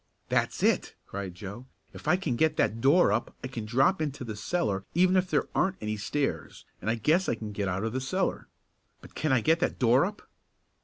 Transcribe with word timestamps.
"That's 0.29 0.63
it!" 0.63 0.95
cried 1.05 1.35
Joe. 1.35 1.67
"If 1.93 2.07
I 2.07 2.15
can 2.15 2.35
get 2.35 2.57
that 2.57 2.81
door 2.81 3.11
up 3.13 3.35
I 3.43 3.47
can 3.47 3.65
drop 3.67 4.01
into 4.01 4.23
the 4.23 4.35
cellar 4.35 4.83
even 4.95 5.15
if 5.15 5.29
there 5.29 5.47
aren't 5.53 5.77
any 5.79 5.95
stairs, 5.95 6.65
and 6.81 6.89
I 6.89 6.95
guess 6.95 7.29
I 7.29 7.35
can 7.35 7.51
get 7.51 7.67
out 7.67 7.83
of 7.83 7.93
the 7.93 8.01
cellar. 8.01 8.47
But 8.99 9.13
can 9.13 9.31
I 9.31 9.41
get 9.41 9.59
that 9.59 9.77
door 9.77 10.07
up?" 10.07 10.23